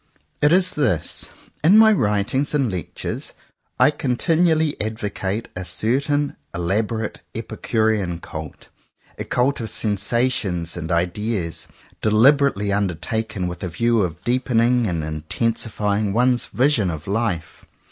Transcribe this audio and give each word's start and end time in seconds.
It 0.41 0.51
is 0.51 0.73
this. 0.73 1.29
In 1.63 1.77
my 1.77 1.91
writings 1.93 2.55
and 2.55 2.71
lectures 2.71 3.35
I 3.79 3.91
continually 3.91 4.75
advocate 4.83 5.49
a 5.55 5.63
certain 5.63 6.37
elaborate 6.55 7.21
epicurean 7.35 8.17
cult— 8.19 8.69
a 9.19 9.23
cult 9.23 9.61
of 9.61 9.69
sensations 9.69 10.75
and 10.75 10.91
ideas, 10.91 11.67
deliberately 12.01 12.73
undertaken 12.73 13.47
with 13.47 13.61
a 13.61 13.67
view 13.67 14.01
to 14.09 14.15
deepening 14.23 14.87
and 14.87 15.03
intensifying 15.03 16.13
one's 16.13 16.47
vision 16.47 16.89
of 16.89 17.05
life. 17.05 17.65